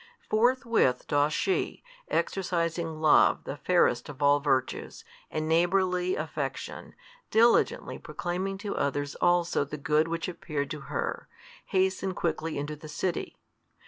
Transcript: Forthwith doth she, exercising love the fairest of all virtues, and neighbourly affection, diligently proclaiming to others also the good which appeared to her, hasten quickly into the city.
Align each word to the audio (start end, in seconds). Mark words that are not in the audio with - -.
Forthwith 0.31 1.05
doth 1.07 1.31
she, 1.31 1.83
exercising 2.07 2.99
love 3.01 3.43
the 3.43 3.55
fairest 3.55 4.09
of 4.09 4.19
all 4.19 4.39
virtues, 4.39 5.05
and 5.29 5.47
neighbourly 5.47 6.15
affection, 6.15 6.95
diligently 7.29 7.99
proclaiming 7.99 8.57
to 8.57 8.75
others 8.75 9.13
also 9.13 9.63
the 9.63 9.77
good 9.77 10.07
which 10.07 10.27
appeared 10.27 10.71
to 10.71 10.79
her, 10.89 11.27
hasten 11.67 12.15
quickly 12.15 12.57
into 12.57 12.75
the 12.75 12.89
city. 12.89 13.37